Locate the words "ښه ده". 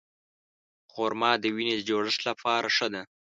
2.75-3.01